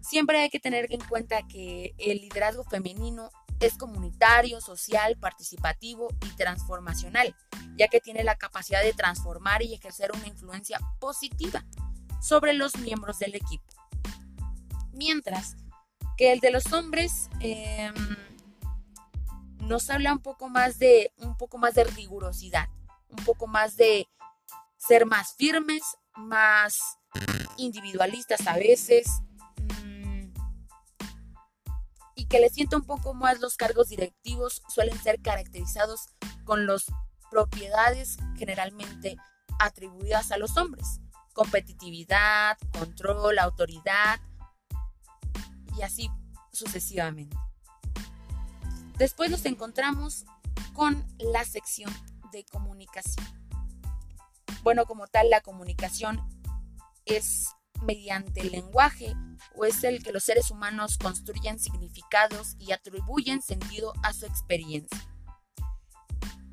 Siempre 0.01 0.41
hay 0.41 0.49
que 0.49 0.59
tener 0.59 0.91
en 0.91 1.01
cuenta 1.01 1.47
que 1.47 1.93
el 1.99 2.17
liderazgo 2.17 2.63
femenino 2.63 3.29
es 3.59 3.77
comunitario, 3.77 4.59
social, 4.59 5.17
participativo 5.17 6.07
y 6.25 6.35
transformacional, 6.35 7.35
ya 7.79 7.87
que 7.87 8.01
tiene 8.01 8.23
la 8.25 8.35
capacidad 8.35 8.83
de 8.83 8.93
transformar 8.93 9.63
y 9.63 9.73
ejercer 9.73 10.11
una 10.13 10.27
influencia 10.27 10.79
positiva 10.99 11.63
sobre 12.21 12.53
los 12.53 12.77
miembros 12.77 13.19
del 13.19 13.35
equipo. 13.35 13.73
Mientras 14.91 15.55
que 16.17 16.33
el 16.33 16.41
de 16.41 16.51
los 16.51 16.73
hombres 16.73 17.29
em, 17.39 17.95
nos 19.61 19.89
habla 19.89 20.11
un 20.11 20.19
poco 20.19 20.49
más 20.49 20.77
de 20.77 21.13
un 21.17 21.37
poco 21.37 21.57
más 21.57 21.73
de 21.73 21.85
rigurosidad 21.85 22.67
un 23.09 23.23
poco 23.25 23.47
más 23.47 23.75
de 23.75 24.07
ser 24.77 25.05
más 25.05 25.33
firmes, 25.35 25.81
más 26.15 26.79
individualistas 27.57 28.45
a 28.45 28.55
veces, 28.55 29.07
mm, 29.83 30.31
y 32.15 32.25
que 32.25 32.39
le 32.39 32.49
sienta 32.49 32.77
un 32.77 32.85
poco 32.85 33.13
más 33.13 33.39
los 33.39 33.57
cargos 33.57 33.89
directivos 33.89 34.61
suelen 34.67 34.97
ser 35.01 35.19
caracterizados 35.21 36.09
con 36.45 36.67
las 36.67 36.85
propiedades 37.29 38.17
generalmente 38.37 39.17
atribuidas 39.59 40.31
a 40.31 40.37
los 40.37 40.57
hombres, 40.57 41.01
competitividad, 41.33 42.57
control, 42.71 43.39
autoridad 43.39 44.19
y 45.77 45.81
así 45.81 46.09
sucesivamente. 46.51 47.37
Después 48.97 49.29
nos 49.29 49.45
encontramos 49.45 50.25
con 50.73 51.05
la 51.19 51.45
sección 51.45 51.93
de 52.31 52.43
comunicación. 52.45 53.25
Bueno, 54.61 54.85
como 54.85 55.07
tal, 55.07 55.29
la 55.29 55.41
comunicación 55.41 56.21
es 57.05 57.47
mediante 57.81 58.41
el 58.41 58.51
lenguaje 58.51 59.15
o 59.55 59.65
es 59.65 59.83
el 59.83 60.03
que 60.03 60.11
los 60.11 60.23
seres 60.23 60.51
humanos 60.51 60.97
construyen 60.97 61.59
significados 61.59 62.55
y 62.59 62.71
atribuyen 62.71 63.41
sentido 63.41 63.93
a 64.03 64.13
su 64.13 64.25
experiencia, 64.25 64.99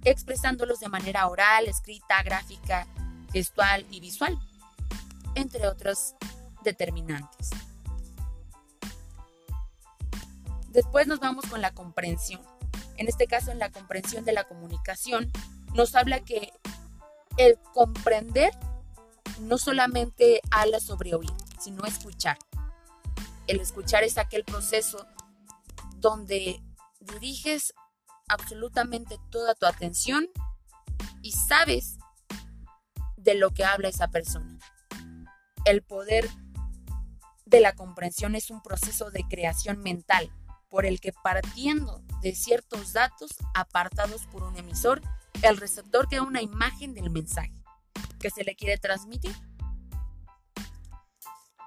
expresándolos 0.07 0.79
de 0.79 0.89
manera 0.89 1.27
oral, 1.27 1.67
escrita, 1.67 2.23
gráfica, 2.23 2.87
gestual 3.33 3.85
y 3.91 3.99
visual, 3.99 4.39
entre 5.35 5.67
otros 5.67 6.15
determinantes. 6.63 7.51
Después 10.69 11.09
nos 11.09 11.19
vamos 11.19 11.47
con 11.47 11.61
la 11.61 11.73
comprensión. 11.73 12.41
En 12.97 13.09
este 13.09 13.27
caso, 13.27 13.51
en 13.51 13.59
la 13.59 13.71
comprensión 13.71 14.25
de 14.25 14.33
la 14.33 14.45
comunicación, 14.45 15.31
nos 15.75 15.97
habla 15.97 16.21
que 16.21 16.53
el 17.37 17.59
comprender 17.75 18.53
no 19.41 19.59
solamente 19.59 20.41
habla 20.53 20.79
sobre 20.79 21.15
oír, 21.15 21.33
sino 21.59 21.85
escuchar. 21.85 22.39
El 23.49 23.61
escuchar 23.61 24.05
es 24.05 24.19
aquel 24.19 24.45
proceso 24.45 25.05
donde 25.97 26.63
diriges 27.01 27.75
absolutamente 28.29 29.19
toda 29.31 29.55
tu 29.55 29.67
atención 29.67 30.29
y 31.23 31.33
sabes 31.33 31.99
de 33.17 33.35
lo 33.35 33.51
que 33.51 33.65
habla 33.65 33.89
esa 33.89 34.09
persona. 34.09 34.59
El 35.65 35.83
poder 35.83 36.29
de 37.45 37.61
la 37.61 37.75
comprensión 37.75 38.35
es 38.35 38.51
un 38.51 38.63
proceso 38.63 39.11
de 39.11 39.25
creación 39.29 39.81
mental 39.81 40.31
por 40.69 40.85
el 40.85 41.01
que 41.01 41.13
partiendo 41.13 42.03
de 42.21 42.35
ciertos 42.35 42.93
datos 42.93 43.37
apartados 43.55 44.27
por 44.27 44.43
un 44.43 44.57
emisor, 44.57 45.01
el 45.43 45.57
receptor 45.57 46.09
queda 46.09 46.23
una 46.23 46.43
imagen 46.43 46.95
del 46.95 47.11
mensaje 47.11 47.53
que 48.21 48.31
se 48.31 48.45
le 48.45 48.57
quiere 48.57 48.79
transmitir. 48.79 49.35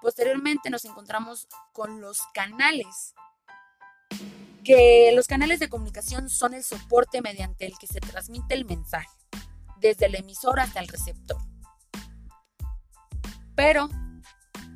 Posteriormente 0.01 0.69
nos 0.69 0.85
encontramos 0.85 1.47
con 1.73 2.01
los 2.01 2.19
canales, 2.33 3.13
que 4.63 5.11
los 5.13 5.27
canales 5.27 5.59
de 5.59 5.69
comunicación 5.69 6.29
son 6.29 6.53
el 6.53 6.63
soporte 6.63 7.21
mediante 7.21 7.65
el 7.65 7.77
que 7.77 7.87
se 7.87 7.99
transmite 7.99 8.53
el 8.53 8.65
mensaje, 8.65 9.09
desde 9.77 10.07
el 10.07 10.15
emisor 10.15 10.59
hasta 10.59 10.79
el 10.79 10.87
receptor. 10.87 11.37
Pero 13.55 13.89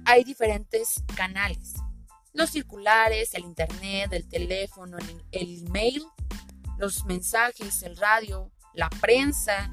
hay 0.05 0.23
diferentes 0.23 1.03
canales, 1.15 1.73
los 2.33 2.49
circulares, 2.49 3.33
el 3.33 3.43
internet, 3.43 4.11
el 4.11 4.27
teléfono, 4.27 4.97
el, 5.31 5.65
email, 5.65 6.03
los 6.77 7.05
mensajes, 7.05 7.83
el 7.83 7.95
radio, 7.95 8.51
la 8.73 8.89
prensa. 8.89 9.71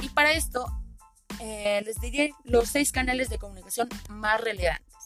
Y 0.00 0.08
para 0.08 0.32
esto 0.32 0.66
eh, 1.40 1.82
les 1.84 2.00
diré 2.00 2.32
los 2.44 2.68
seis 2.70 2.92
canales 2.92 3.28
de 3.28 3.38
comunicación 3.38 3.88
más 4.08 4.40
relevantes, 4.40 4.96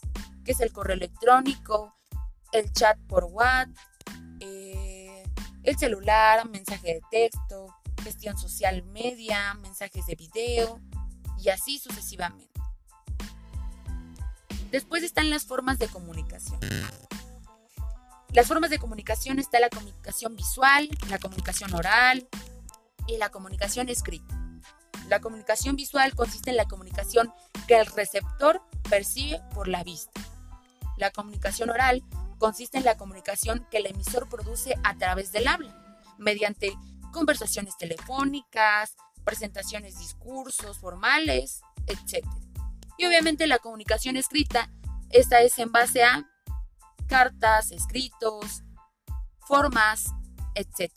que 0.44 0.52
es 0.52 0.60
el 0.60 0.72
correo 0.72 0.96
electrónico, 0.96 1.94
el 2.54 2.72
chat 2.72 2.96
por 3.08 3.24
WhatsApp, 3.24 3.68
eh, 4.40 5.24
el 5.64 5.76
celular, 5.76 6.48
mensaje 6.48 6.94
de 6.94 7.00
texto, 7.10 7.66
gestión 8.02 8.38
social 8.38 8.84
media, 8.84 9.54
mensajes 9.54 10.06
de 10.06 10.14
video 10.14 10.80
y 11.36 11.48
así 11.48 11.78
sucesivamente. 11.78 12.48
Después 14.70 15.02
están 15.02 15.30
las 15.30 15.46
formas 15.46 15.78
de 15.78 15.88
comunicación. 15.88 16.60
Las 18.30 18.46
formas 18.46 18.70
de 18.70 18.78
comunicación 18.78 19.38
está 19.38 19.58
la 19.58 19.68
comunicación 19.68 20.36
visual, 20.36 20.88
la 21.08 21.18
comunicación 21.18 21.74
oral 21.74 22.28
y 23.08 23.16
la 23.16 23.30
comunicación 23.30 23.88
escrita. 23.88 24.40
La 25.08 25.20
comunicación 25.20 25.74
visual 25.74 26.14
consiste 26.14 26.50
en 26.50 26.56
la 26.56 26.64
comunicación 26.66 27.32
que 27.66 27.78
el 27.78 27.86
receptor 27.86 28.62
percibe 28.88 29.40
por 29.54 29.66
la 29.66 29.82
vista. 29.82 30.20
La 30.96 31.10
comunicación 31.10 31.70
oral 31.70 32.02
consiste 32.38 32.78
en 32.78 32.84
la 32.84 32.96
comunicación 32.96 33.66
que 33.70 33.78
el 33.78 33.86
emisor 33.86 34.28
produce 34.28 34.74
a 34.84 34.96
través 34.96 35.32
del 35.32 35.48
habla, 35.48 35.74
mediante 36.18 36.76
conversaciones 37.12 37.76
telefónicas, 37.76 38.96
presentaciones, 39.24 39.98
discursos 39.98 40.78
formales, 40.78 41.62
etc. 41.86 42.26
Y 42.98 43.06
obviamente 43.06 43.46
la 43.46 43.58
comunicación 43.58 44.16
escrita, 44.16 44.70
esta 45.10 45.40
es 45.40 45.58
en 45.58 45.72
base 45.72 46.02
a 46.02 46.28
cartas, 47.08 47.70
escritos, 47.70 48.62
formas, 49.46 50.06
etc. 50.54 50.92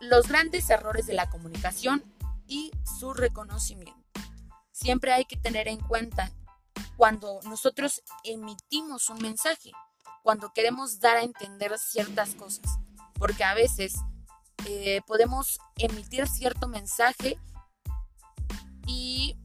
Los 0.00 0.28
grandes 0.28 0.68
errores 0.70 1.06
de 1.06 1.14
la 1.14 1.30
comunicación 1.30 2.02
y 2.46 2.70
su 2.98 3.14
reconocimiento. 3.14 3.94
Siempre 4.72 5.12
hay 5.12 5.24
que 5.24 5.36
tener 5.36 5.68
en 5.68 5.80
cuenta 5.80 6.30
cuando 6.96 7.40
nosotros 7.44 8.02
emitimos 8.22 9.08
un 9.10 9.18
mensaje, 9.18 9.72
cuando 10.22 10.52
queremos 10.52 11.00
dar 11.00 11.16
a 11.16 11.22
entender 11.22 11.76
ciertas 11.78 12.34
cosas, 12.34 12.78
porque 13.14 13.44
a 13.44 13.54
veces 13.54 13.94
eh, 14.66 15.02
podemos 15.06 15.58
emitir 15.76 16.26
cierto 16.26 16.68
mensaje 16.68 17.38
y 18.86 19.36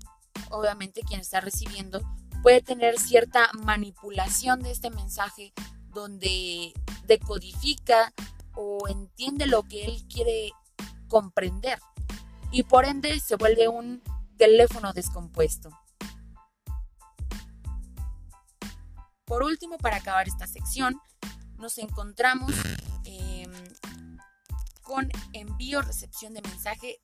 obviamente 0.49 1.01
quien 1.01 1.19
está 1.19 1.41
recibiendo 1.41 2.01
puede 2.41 2.61
tener 2.61 2.97
cierta 2.97 3.49
manipulación 3.53 4.61
de 4.61 4.71
este 4.71 4.89
mensaje 4.89 5.53
donde 5.89 6.73
decodifica 7.05 8.13
o 8.55 8.87
entiende 8.87 9.45
lo 9.45 9.63
que 9.63 9.85
él 9.85 10.05
quiere 10.07 10.51
comprender 11.07 11.79
y 12.51 12.63
por 12.63 12.85
ende 12.85 13.19
se 13.19 13.35
vuelve 13.35 13.67
un 13.67 14.01
teléfono 14.37 14.93
descompuesto. 14.93 15.69
Por 19.29 19.43
último, 19.43 19.77
para 19.77 19.97
acabar 19.97 20.27
esta 20.27 20.47
sección, 20.47 20.99
nos 21.59 21.77
encontramos 21.77 22.51
em, 23.05 23.51
con 24.81 25.07
envío, 25.33 25.83
recepción 25.83 26.33
de 26.33 26.41
mensaje, 26.41 26.99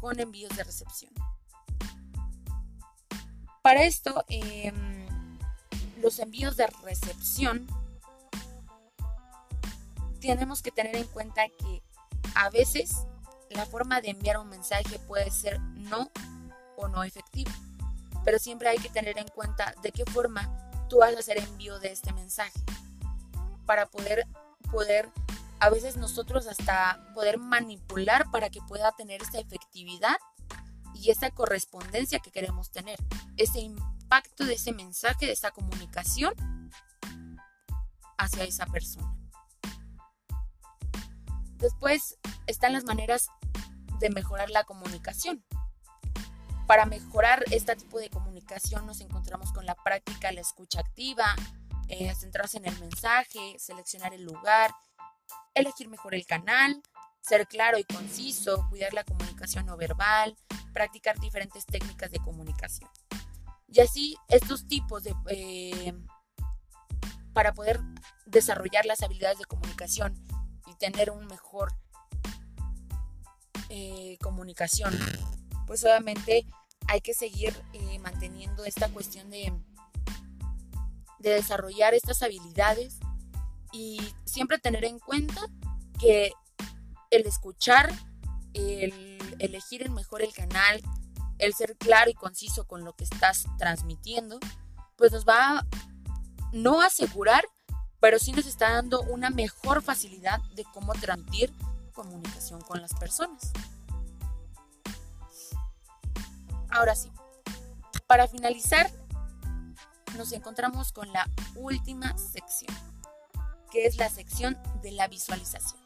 con 0.00 0.18
envíos 0.18 0.54
de 0.56 0.64
recepción. 0.64 1.12
Para 3.62 3.84
esto, 3.84 4.24
em, 4.28 5.38
los 6.02 6.18
envíos 6.18 6.56
de 6.56 6.66
recepción 6.82 7.68
tenemos 10.20 10.60
que 10.60 10.72
tener 10.72 10.96
en 10.96 11.06
cuenta 11.06 11.42
que 11.56 11.84
a 12.34 12.50
veces 12.50 13.06
la 13.50 13.64
forma 13.64 14.00
de 14.00 14.10
enviar 14.10 14.38
un 14.38 14.48
mensaje 14.48 14.98
puede 15.06 15.30
ser 15.30 15.60
no 15.60 16.10
o 16.76 16.88
no 16.88 17.04
efectiva, 17.04 17.52
pero 18.24 18.40
siempre 18.40 18.70
hay 18.70 18.78
que 18.78 18.88
tener 18.88 19.18
en 19.18 19.28
cuenta 19.28 19.72
de 19.80 19.92
qué 19.92 20.04
forma 20.06 20.63
tú 20.88 20.98
vas 20.98 21.14
a 21.14 21.18
hacer 21.18 21.38
envío 21.38 21.78
de 21.78 21.92
este 21.92 22.12
mensaje 22.12 22.60
para 23.66 23.86
poder 23.86 24.26
poder 24.70 25.10
a 25.60 25.70
veces 25.70 25.96
nosotros 25.96 26.46
hasta 26.46 27.00
poder 27.14 27.38
manipular 27.38 28.30
para 28.30 28.50
que 28.50 28.60
pueda 28.62 28.92
tener 28.92 29.22
esa 29.22 29.38
efectividad 29.38 30.16
y 30.94 31.10
esa 31.10 31.30
correspondencia 31.30 32.18
que 32.18 32.30
queremos 32.30 32.70
tener, 32.70 32.98
ese 33.36 33.60
impacto 33.60 34.44
de 34.44 34.54
ese 34.54 34.72
mensaje, 34.72 35.26
de 35.26 35.32
esa 35.32 35.50
comunicación 35.50 36.34
hacia 38.18 38.44
esa 38.44 38.66
persona. 38.66 39.16
Después 41.56 42.18
están 42.46 42.72
las 42.72 42.84
maneras 42.84 43.28
de 44.00 44.10
mejorar 44.10 44.50
la 44.50 44.64
comunicación. 44.64 45.44
Para 46.66 46.86
mejorar 46.86 47.44
este 47.50 47.76
tipo 47.76 47.98
de 47.98 48.08
comunicación 48.08 48.86
nos 48.86 49.00
encontramos 49.00 49.52
con 49.52 49.66
la 49.66 49.74
práctica, 49.74 50.32
la 50.32 50.40
escucha 50.40 50.80
activa, 50.80 51.36
eh, 51.88 52.14
centrarse 52.14 52.56
en 52.56 52.66
el 52.66 52.78
mensaje, 52.80 53.56
seleccionar 53.58 54.14
el 54.14 54.24
lugar, 54.24 54.70
elegir 55.54 55.88
mejor 55.88 56.14
el 56.14 56.26
canal, 56.26 56.82
ser 57.20 57.46
claro 57.46 57.78
y 57.78 57.84
conciso, 57.84 58.66
cuidar 58.70 58.94
la 58.94 59.04
comunicación 59.04 59.66
no 59.66 59.76
verbal, 59.76 60.36
practicar 60.72 61.18
diferentes 61.20 61.66
técnicas 61.66 62.10
de 62.10 62.18
comunicación. 62.18 62.90
Y 63.68 63.80
así 63.80 64.16
estos 64.28 64.66
tipos 64.66 65.02
de... 65.02 65.14
Eh, 65.30 65.94
para 67.34 67.52
poder 67.52 67.80
desarrollar 68.26 68.86
las 68.86 69.02
habilidades 69.02 69.38
de 69.38 69.44
comunicación 69.44 70.14
y 70.66 70.74
tener 70.76 71.10
un 71.10 71.26
mejor 71.26 71.74
eh, 73.68 74.16
comunicación 74.22 74.94
pues 75.66 75.84
obviamente 75.84 76.46
hay 76.86 77.00
que 77.00 77.14
seguir 77.14 77.54
eh, 77.72 77.98
manteniendo 77.98 78.64
esta 78.64 78.88
cuestión 78.88 79.30
de, 79.30 79.52
de 81.18 81.30
desarrollar 81.30 81.94
estas 81.94 82.22
habilidades 82.22 82.98
y 83.72 84.00
siempre 84.24 84.58
tener 84.58 84.84
en 84.84 84.98
cuenta 84.98 85.40
que 85.98 86.32
el 87.10 87.26
escuchar, 87.26 87.92
el 88.52 89.18
elegir 89.38 89.82
el 89.82 89.90
mejor 89.90 90.22
el 90.22 90.32
canal, 90.32 90.82
el 91.38 91.54
ser 91.54 91.76
claro 91.76 92.10
y 92.10 92.14
conciso 92.14 92.66
con 92.66 92.84
lo 92.84 92.94
que 92.94 93.04
estás 93.04 93.46
transmitiendo, 93.58 94.38
pues 94.96 95.12
nos 95.12 95.26
va 95.26 95.58
a 95.58 95.66
no 96.52 96.82
asegurar, 96.82 97.44
pero 98.00 98.18
sí 98.18 98.32
nos 98.32 98.46
está 98.46 98.70
dando 98.70 99.02
una 99.02 99.30
mejor 99.30 99.82
facilidad 99.82 100.40
de 100.54 100.64
cómo 100.72 100.92
transmitir 100.94 101.52
comunicación 101.92 102.60
con 102.60 102.80
las 102.80 102.94
personas. 102.94 103.52
Ahora 106.74 106.96
sí, 106.96 107.08
para 108.08 108.26
finalizar, 108.26 108.90
nos 110.16 110.32
encontramos 110.32 110.90
con 110.90 111.12
la 111.12 111.24
última 111.54 112.18
sección, 112.18 112.74
que 113.70 113.86
es 113.86 113.96
la 113.96 114.08
sección 114.08 114.58
de 114.82 114.90
la 114.90 115.06
visualización. 115.06 115.80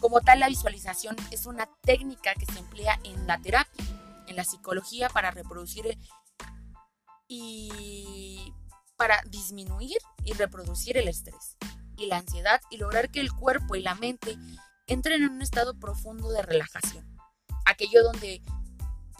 Como 0.00 0.20
tal, 0.20 0.40
la 0.40 0.48
visualización 0.48 1.14
es 1.30 1.46
una 1.46 1.68
técnica 1.82 2.34
que 2.34 2.46
se 2.46 2.58
emplea 2.58 2.98
en 3.04 3.28
la 3.28 3.38
terapia, 3.38 3.84
en 4.26 4.34
la 4.34 4.42
psicología, 4.42 5.08
para 5.08 5.30
reproducir 5.30 5.96
y 7.28 8.52
para 8.96 9.22
disminuir 9.28 9.98
y 10.24 10.32
reproducir 10.32 10.96
el 10.96 11.06
estrés 11.06 11.56
y 11.96 12.06
la 12.06 12.16
ansiedad 12.16 12.60
y 12.70 12.78
lograr 12.78 13.08
que 13.12 13.20
el 13.20 13.32
cuerpo 13.32 13.76
y 13.76 13.82
la 13.82 13.94
mente 13.94 14.36
entren 14.88 15.22
en 15.22 15.30
un 15.30 15.42
estado 15.42 15.78
profundo 15.78 16.28
de 16.32 16.42
relajación. 16.42 17.06
Aquello 17.64 18.02
donde 18.02 18.42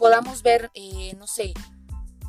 podamos 0.03 0.43
ver, 0.43 0.69
eh, 0.73 1.15
no 1.17 1.27
sé, 1.27 1.53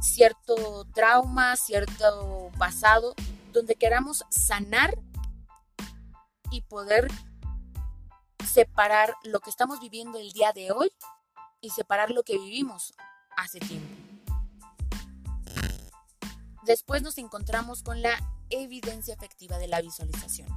cierto 0.01 0.87
trauma, 0.95 1.57
cierto 1.57 2.53
pasado, 2.57 3.17
donde 3.53 3.75
queramos 3.75 4.25
sanar 4.31 4.97
y 6.53 6.61
poder 6.61 7.09
separar 8.47 9.17
lo 9.25 9.41
que 9.41 9.51
estamos 9.51 9.81
viviendo 9.81 10.21
el 10.21 10.31
día 10.31 10.53
de 10.53 10.71
hoy 10.71 10.89
y 11.61 11.71
separar 11.71 12.13
lo 12.13 12.23
que 12.23 12.39
vivimos 12.39 12.95
hace 13.37 13.59
tiempo. 13.59 13.93
Después 16.63 17.03
nos 17.03 17.19
encontramos 17.19 17.83
con 17.83 18.03
la 18.03 18.17
evidencia 18.51 19.15
efectiva 19.15 19.59
de 19.59 19.67
la 19.67 19.83
visualización. 19.83 20.49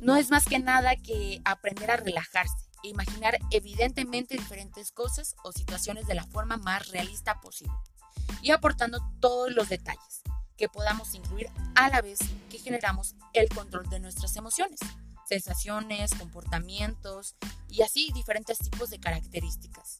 No 0.00 0.16
es 0.16 0.28
más 0.28 0.46
que 0.46 0.58
nada 0.58 0.96
que 0.96 1.40
aprender 1.44 1.92
a 1.92 1.98
relajarse, 1.98 2.65
imaginar 2.82 3.38
evidentemente 3.50 4.36
diferentes 4.36 4.92
cosas 4.92 5.36
o 5.44 5.52
situaciones 5.52 6.06
de 6.06 6.14
la 6.14 6.24
forma 6.24 6.56
más 6.56 6.88
realista 6.88 7.40
posible 7.40 7.74
y 8.42 8.50
aportando 8.50 8.98
todos 9.20 9.52
los 9.52 9.68
detalles 9.68 10.22
que 10.56 10.68
podamos 10.68 11.14
incluir 11.14 11.50
a 11.74 11.90
la 11.90 12.00
vez 12.00 12.18
que 12.50 12.58
generamos 12.58 13.14
el 13.34 13.48
control 13.48 13.88
de 13.88 14.00
nuestras 14.00 14.36
emociones, 14.36 14.80
sensaciones, 15.28 16.14
comportamientos 16.14 17.36
y 17.68 17.82
así 17.82 18.10
diferentes 18.14 18.58
tipos 18.58 18.90
de 18.90 18.98
características. 18.98 19.98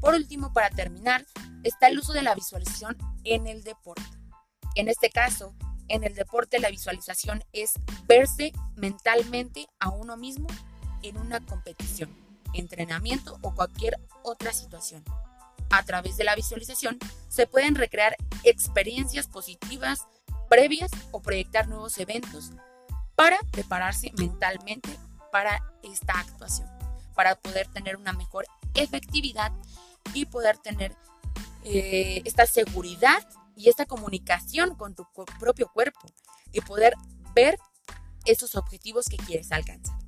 Por 0.00 0.14
último, 0.14 0.52
para 0.52 0.70
terminar, 0.70 1.26
está 1.64 1.88
el 1.88 1.98
uso 1.98 2.12
de 2.12 2.22
la 2.22 2.34
visualización 2.34 2.96
en 3.24 3.46
el 3.46 3.64
deporte. 3.64 4.02
En 4.76 4.88
este 4.88 5.10
caso, 5.10 5.54
en 5.88 6.04
el 6.04 6.14
deporte 6.14 6.60
la 6.60 6.70
visualización 6.70 7.42
es 7.52 7.72
verse 8.06 8.52
mentalmente 8.76 9.66
a 9.80 9.88
uno 9.88 10.16
mismo 10.16 10.46
en 11.02 11.18
una 11.18 11.44
competición, 11.44 12.14
entrenamiento 12.54 13.38
o 13.42 13.54
cualquier 13.54 13.98
otra 14.22 14.52
situación. 14.52 15.04
A 15.70 15.82
través 15.84 16.16
de 16.16 16.24
la 16.24 16.34
visualización 16.34 16.98
se 17.28 17.46
pueden 17.46 17.74
recrear 17.74 18.16
experiencias 18.42 19.26
positivas 19.26 20.06
previas 20.48 20.90
o 21.10 21.20
proyectar 21.20 21.68
nuevos 21.68 21.98
eventos 21.98 22.52
para 23.14 23.38
prepararse 23.50 24.12
mentalmente 24.16 24.88
para 25.30 25.60
esta 25.82 26.18
actuación, 26.18 26.68
para 27.14 27.34
poder 27.36 27.66
tener 27.68 27.96
una 27.96 28.12
mejor 28.12 28.46
efectividad 28.74 29.52
y 30.14 30.24
poder 30.24 30.56
tener 30.58 30.96
eh, 31.64 32.22
esta 32.24 32.46
seguridad 32.46 33.26
y 33.56 33.68
esta 33.68 33.86
comunicación 33.86 34.74
con 34.76 34.94
tu 34.94 35.06
propio 35.38 35.68
cuerpo 35.72 36.06
y 36.52 36.60
poder 36.60 36.94
ver 37.34 37.58
esos 38.24 38.54
objetivos 38.54 39.06
que 39.08 39.16
quieres 39.16 39.52
alcanzar. 39.52 39.98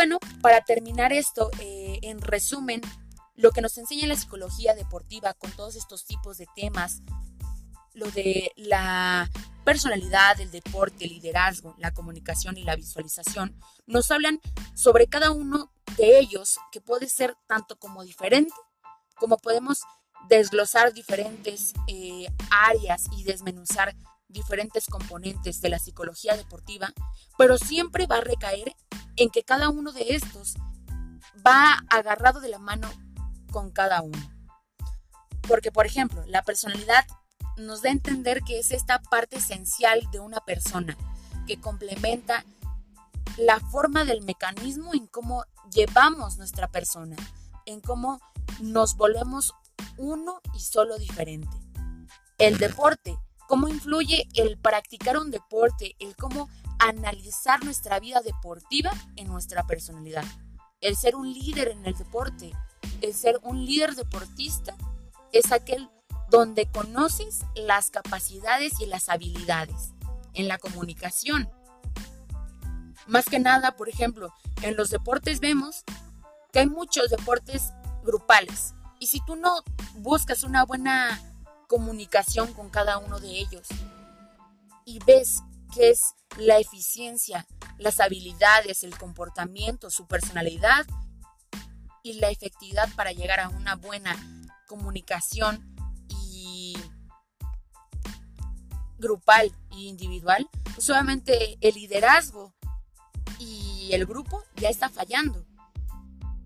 Bueno, 0.00 0.18
para 0.40 0.62
terminar 0.62 1.12
esto, 1.12 1.50
eh, 1.60 1.98
en 2.00 2.22
resumen, 2.22 2.80
lo 3.34 3.50
que 3.50 3.60
nos 3.60 3.76
enseña 3.76 4.06
la 4.06 4.16
psicología 4.16 4.74
deportiva 4.74 5.34
con 5.34 5.50
todos 5.50 5.76
estos 5.76 6.06
tipos 6.06 6.38
de 6.38 6.46
temas, 6.56 7.02
lo 7.92 8.10
de 8.10 8.50
la 8.56 9.28
personalidad, 9.62 10.40
el 10.40 10.50
deporte, 10.50 11.04
el 11.04 11.10
liderazgo, 11.10 11.74
la 11.76 11.92
comunicación 11.92 12.56
y 12.56 12.62
la 12.62 12.76
visualización, 12.76 13.54
nos 13.86 14.10
hablan 14.10 14.40
sobre 14.74 15.06
cada 15.06 15.32
uno 15.32 15.70
de 15.98 16.18
ellos 16.18 16.56
que 16.72 16.80
puede 16.80 17.06
ser 17.06 17.36
tanto 17.46 17.78
como 17.78 18.02
diferente, 18.02 18.54
como 19.16 19.36
podemos 19.36 19.80
desglosar 20.30 20.94
diferentes 20.94 21.74
eh, 21.88 22.26
áreas 22.50 23.04
y 23.18 23.24
desmenuzar 23.24 23.94
diferentes 24.30 24.86
componentes 24.86 25.60
de 25.60 25.68
la 25.68 25.78
psicología 25.78 26.36
deportiva, 26.36 26.92
pero 27.36 27.58
siempre 27.58 28.06
va 28.06 28.16
a 28.16 28.22
recaer 28.22 28.74
en 29.16 29.30
que 29.30 29.42
cada 29.42 29.68
uno 29.68 29.92
de 29.92 30.14
estos 30.14 30.54
va 31.46 31.78
agarrado 31.90 32.40
de 32.40 32.48
la 32.48 32.58
mano 32.58 32.90
con 33.52 33.70
cada 33.70 34.02
uno. 34.02 34.18
Porque, 35.46 35.72
por 35.72 35.86
ejemplo, 35.86 36.24
la 36.26 36.42
personalidad 36.42 37.04
nos 37.56 37.82
da 37.82 37.90
a 37.90 37.92
entender 37.92 38.42
que 38.42 38.58
es 38.58 38.70
esta 38.70 39.00
parte 39.00 39.36
esencial 39.36 40.00
de 40.12 40.20
una 40.20 40.40
persona 40.40 40.96
que 41.46 41.60
complementa 41.60 42.44
la 43.36 43.60
forma 43.60 44.04
del 44.04 44.22
mecanismo 44.22 44.94
en 44.94 45.06
cómo 45.06 45.44
llevamos 45.72 46.36
nuestra 46.36 46.68
persona, 46.68 47.16
en 47.66 47.80
cómo 47.80 48.20
nos 48.60 48.96
volvemos 48.96 49.54
uno 49.96 50.40
y 50.54 50.60
solo 50.60 50.98
diferente. 50.98 51.56
El 52.38 52.58
deporte, 52.58 53.18
cómo 53.50 53.66
influye 53.66 54.28
el 54.34 54.58
practicar 54.58 55.18
un 55.18 55.32
deporte, 55.32 55.96
el 55.98 56.14
cómo 56.14 56.48
analizar 56.78 57.64
nuestra 57.64 57.98
vida 57.98 58.20
deportiva 58.20 58.92
en 59.16 59.26
nuestra 59.26 59.66
personalidad. 59.66 60.24
El 60.80 60.94
ser 60.94 61.16
un 61.16 61.32
líder 61.32 61.66
en 61.66 61.84
el 61.84 61.94
deporte, 61.94 62.52
el 63.00 63.12
ser 63.12 63.40
un 63.42 63.66
líder 63.66 63.96
deportista, 63.96 64.76
es 65.32 65.50
aquel 65.50 65.90
donde 66.30 66.70
conoces 66.70 67.40
las 67.56 67.90
capacidades 67.90 68.80
y 68.80 68.86
las 68.86 69.08
habilidades 69.08 69.94
en 70.34 70.46
la 70.46 70.58
comunicación. 70.58 71.50
Más 73.08 73.24
que 73.24 73.40
nada, 73.40 73.72
por 73.72 73.88
ejemplo, 73.88 74.32
en 74.62 74.76
los 74.76 74.90
deportes 74.90 75.40
vemos 75.40 75.82
que 76.52 76.60
hay 76.60 76.68
muchos 76.68 77.10
deportes 77.10 77.72
grupales, 78.04 78.74
y 79.00 79.08
si 79.08 79.18
tú 79.24 79.34
no 79.34 79.64
buscas 79.96 80.44
una 80.44 80.64
buena 80.64 81.20
comunicación 81.70 82.52
con 82.52 82.68
cada 82.68 82.98
uno 82.98 83.20
de 83.20 83.28
ellos. 83.28 83.68
Y 84.84 84.98
ves 85.06 85.40
qué 85.72 85.90
es 85.90 86.02
la 86.36 86.58
eficiencia, 86.58 87.46
las 87.78 88.00
habilidades, 88.00 88.82
el 88.82 88.98
comportamiento, 88.98 89.88
su 89.88 90.08
personalidad 90.08 90.84
y 92.02 92.14
la 92.14 92.28
efectividad 92.28 92.88
para 92.96 93.12
llegar 93.12 93.38
a 93.38 93.50
una 93.50 93.76
buena 93.76 94.16
comunicación 94.66 95.64
y 96.08 96.76
grupal 98.98 99.52
e 99.70 99.76
individual, 99.76 100.48
pues 100.74 100.90
obviamente 100.90 101.56
el 101.60 101.74
liderazgo 101.76 102.52
y 103.38 103.90
el 103.92 104.06
grupo 104.06 104.42
ya 104.56 104.70
está 104.70 104.88
fallando. 104.88 105.46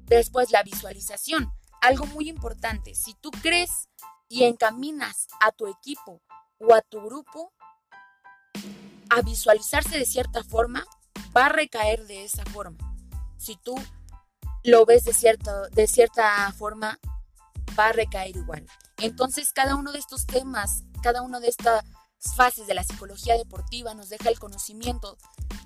Después 0.04 0.50
la 0.50 0.62
visualización. 0.62 1.50
Algo 1.80 2.04
muy 2.06 2.28
importante, 2.28 2.94
si 2.94 3.14
tú 3.14 3.30
crees 3.42 3.88
y 4.28 4.44
encaminas 4.44 5.28
a 5.40 5.52
tu 5.52 5.66
equipo 5.66 6.20
o 6.58 6.74
a 6.74 6.80
tu 6.82 7.00
grupo 7.02 7.52
a 9.10 9.22
visualizarse 9.22 9.98
de 9.98 10.06
cierta 10.06 10.42
forma, 10.42 10.84
va 11.36 11.46
a 11.46 11.48
recaer 11.50 12.06
de 12.06 12.24
esa 12.24 12.44
forma. 12.46 12.78
Si 13.36 13.56
tú 13.56 13.74
lo 14.64 14.84
ves 14.86 15.04
de, 15.04 15.38
de 15.72 15.86
cierta 15.86 16.52
forma, 16.52 16.98
va 17.78 17.88
a 17.88 17.92
recaer 17.92 18.36
igual. 18.36 18.66
Entonces, 18.98 19.52
cada 19.52 19.76
uno 19.76 19.92
de 19.92 19.98
estos 19.98 20.26
temas, 20.26 20.84
cada 21.02 21.22
una 21.22 21.40
de 21.40 21.48
estas 21.48 21.84
fases 22.36 22.66
de 22.66 22.74
la 22.74 22.84
psicología 22.84 23.36
deportiva 23.36 23.94
nos 23.94 24.08
deja 24.08 24.30
el 24.30 24.38
conocimiento 24.38 25.18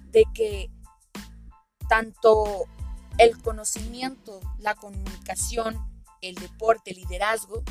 de 0.06 0.24
que 0.34 0.70
tanto 1.88 2.66
el 3.18 3.40
conocimiento, 3.40 4.40
la 4.58 4.74
comunicación, 4.74 5.76
el 6.20 6.34
deporte, 6.34 6.90
el 6.90 6.98
liderazgo, 6.98 7.62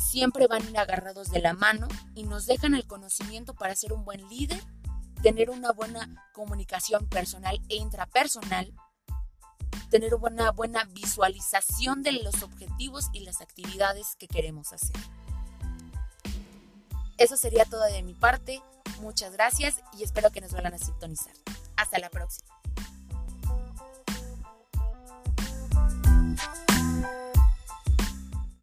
siempre 0.00 0.46
van 0.46 0.62
a 0.62 0.70
ir 0.70 0.78
agarrados 0.78 1.30
de 1.30 1.40
la 1.40 1.52
mano 1.52 1.86
y 2.14 2.24
nos 2.24 2.46
dejan 2.46 2.74
el 2.74 2.86
conocimiento 2.86 3.54
para 3.54 3.76
ser 3.76 3.92
un 3.92 4.04
buen 4.04 4.26
líder, 4.28 4.62
tener 5.22 5.50
una 5.50 5.72
buena 5.72 6.28
comunicación 6.32 7.06
personal 7.06 7.60
e 7.68 7.76
intrapersonal, 7.76 8.72
tener 9.90 10.14
una 10.14 10.50
buena 10.50 10.84
visualización 10.84 12.02
de 12.02 12.12
los 12.12 12.42
objetivos 12.42 13.10
y 13.12 13.20
las 13.20 13.40
actividades 13.40 14.16
que 14.18 14.28
queremos 14.28 14.72
hacer. 14.72 14.96
Eso 17.18 17.36
sería 17.36 17.64
todo 17.66 17.84
de 17.84 18.02
mi 18.02 18.14
parte. 18.14 18.62
Muchas 19.00 19.32
gracias 19.32 19.76
y 19.98 20.02
espero 20.02 20.30
que 20.30 20.40
nos 20.40 20.52
vuelvan 20.52 20.74
a 20.74 20.78
sintonizar. 20.78 21.34
Hasta 21.76 21.98
la 21.98 22.08
próxima. 22.08 22.59